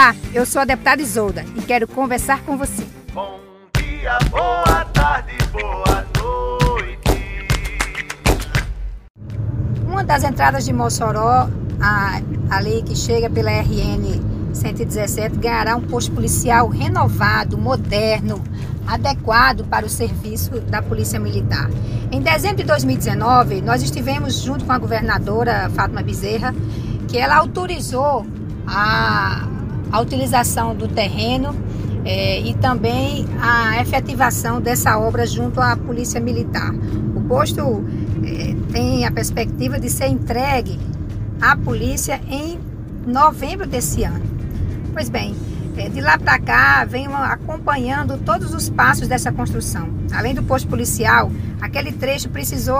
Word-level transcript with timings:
Olá, 0.00 0.16
eu 0.32 0.46
sou 0.46 0.62
a 0.62 0.64
deputada 0.64 1.02
Isolda 1.02 1.44
e 1.54 1.60
quero 1.60 1.86
conversar 1.86 2.40
com 2.44 2.56
você. 2.56 2.86
Bom 3.12 3.38
dia, 3.76 4.18
boa 4.30 4.82
tarde, 4.94 5.36
boa 5.52 6.06
noite. 6.18 7.46
Uma 9.86 10.02
das 10.02 10.24
entradas 10.24 10.64
de 10.64 10.72
Mossoró, 10.72 11.50
a, 11.78 12.18
a 12.48 12.60
lei 12.60 12.82
que 12.82 12.96
chega 12.96 13.28
pela 13.28 13.50
RN 13.50 14.54
117, 14.54 15.36
ganhará 15.36 15.76
um 15.76 15.82
posto 15.82 16.12
policial 16.12 16.66
renovado, 16.68 17.58
moderno, 17.58 18.42
adequado 18.86 19.66
para 19.66 19.84
o 19.84 19.90
serviço 19.90 20.60
da 20.62 20.80
Polícia 20.80 21.20
Militar. 21.20 21.68
Em 22.10 22.22
dezembro 22.22 22.56
de 22.56 22.64
2019, 22.64 23.60
nós 23.60 23.82
estivemos 23.82 24.40
junto 24.40 24.64
com 24.64 24.72
a 24.72 24.78
governadora 24.78 25.68
Fátima 25.74 26.02
Bezerra, 26.02 26.54
que 27.06 27.18
ela 27.18 27.36
autorizou 27.36 28.24
a, 28.66 29.46
a 29.90 30.00
utilização 30.00 30.74
do 30.74 30.88
terreno 30.88 31.54
é, 32.04 32.40
e 32.40 32.54
também 32.54 33.26
a 33.40 33.80
efetivação 33.80 34.60
dessa 34.60 34.98
obra 34.98 35.26
junto 35.26 35.60
à 35.60 35.76
Polícia 35.76 36.20
Militar. 36.20 36.72
O 37.14 37.20
posto 37.22 37.84
é, 38.24 38.54
tem 38.72 39.04
a 39.04 39.10
perspectiva 39.10 39.78
de 39.78 39.90
ser 39.90 40.06
entregue 40.06 40.78
à 41.40 41.56
polícia 41.56 42.20
em 42.28 42.58
novembro 43.06 43.66
desse 43.66 44.04
ano. 44.04 44.24
Pois 44.92 45.08
bem, 45.08 45.34
é, 45.76 45.88
de 45.88 46.00
lá 46.00 46.18
para 46.18 46.38
cá 46.38 46.84
venho 46.84 47.14
acompanhando 47.14 48.18
todos 48.18 48.52
os 48.54 48.68
passos 48.68 49.08
dessa 49.08 49.32
construção. 49.32 49.88
Além 50.12 50.34
do 50.34 50.42
posto 50.42 50.68
policial, 50.68 51.30
aquele 51.60 51.92
trecho 51.92 52.28
precisou 52.28 52.78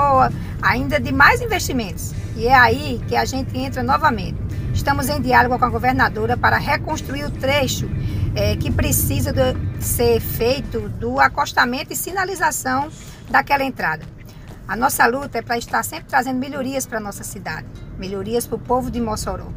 ainda 0.61 0.99
de 0.99 1.13
mais 1.13 1.41
investimentos. 1.41 2.13
E 2.37 2.47
é 2.47 2.55
aí 2.55 3.01
que 3.07 3.17
a 3.17 3.25
gente 3.25 3.57
entra 3.57 3.83
novamente. 3.83 4.50
Estamos 4.81 5.11
em 5.11 5.21
diálogo 5.21 5.59
com 5.59 5.65
a 5.67 5.69
governadora 5.69 6.39
para 6.39 6.57
reconstruir 6.57 7.25
o 7.25 7.31
trecho 7.31 7.87
é, 8.35 8.57
que 8.57 8.71
precisa 8.71 9.31
de 9.31 9.55
ser 9.79 10.21
feito 10.21 10.89
do 10.89 11.21
acostamento 11.21 11.93
e 11.93 11.97
sinalização 11.97 12.89
daquela 13.29 13.63
entrada. 13.63 14.07
A 14.67 14.75
nossa 14.75 15.05
luta 15.05 15.37
é 15.37 15.43
para 15.43 15.59
estar 15.59 15.85
sempre 15.85 16.07
trazendo 16.07 16.39
melhorias 16.39 16.87
para 16.87 16.97
a 16.97 17.01
nossa 17.01 17.23
cidade, 17.23 17.67
melhorias 17.99 18.47
para 18.47 18.57
o 18.57 18.59
povo 18.59 18.91
de 18.91 19.03
Mossoró, 19.03 19.49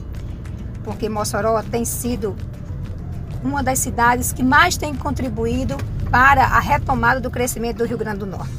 porque 0.84 1.08
Mossoró 1.08 1.64
tem 1.64 1.86
sido 1.86 2.36
uma 3.42 3.64
das 3.64 3.80
cidades 3.80 4.34
que 4.34 4.44
mais 4.44 4.76
tem 4.76 4.94
contribuído 4.94 5.78
para 6.12 6.44
a 6.44 6.60
retomada 6.60 7.22
do 7.22 7.32
crescimento 7.32 7.78
do 7.78 7.86
Rio 7.86 7.98
Grande 7.98 8.20
do 8.20 8.26
Norte. 8.26 8.54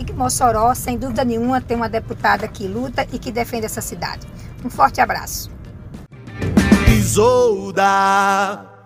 E 0.00 0.04
que 0.04 0.12
Mossoró, 0.12 0.74
sem 0.74 0.98
dúvida 0.98 1.24
nenhuma, 1.24 1.60
tem 1.60 1.76
uma 1.76 1.88
deputada 1.88 2.48
que 2.48 2.66
luta 2.66 3.06
e 3.12 3.20
que 3.20 3.30
defende 3.30 3.66
essa 3.66 3.80
cidade. 3.80 4.26
Um 4.64 4.68
forte 4.68 5.00
abraço. 5.00 5.56
Isolda. 7.08 8.77